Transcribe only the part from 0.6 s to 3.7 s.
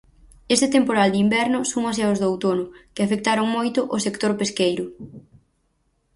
temporal de inverno súmase aos do outono, que afectaron